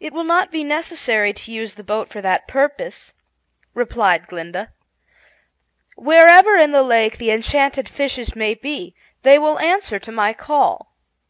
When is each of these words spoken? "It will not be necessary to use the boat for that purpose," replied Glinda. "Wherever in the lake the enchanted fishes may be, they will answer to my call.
"It 0.00 0.12
will 0.12 0.22
not 0.24 0.50
be 0.52 0.62
necessary 0.62 1.32
to 1.32 1.50
use 1.50 1.76
the 1.76 1.82
boat 1.82 2.10
for 2.10 2.20
that 2.20 2.46
purpose," 2.46 3.14
replied 3.72 4.26
Glinda. 4.26 4.70
"Wherever 5.96 6.56
in 6.56 6.72
the 6.72 6.82
lake 6.82 7.16
the 7.16 7.30
enchanted 7.30 7.88
fishes 7.88 8.36
may 8.36 8.52
be, 8.52 8.94
they 9.22 9.38
will 9.38 9.58
answer 9.60 9.98
to 9.98 10.12
my 10.12 10.34
call. 10.34 10.92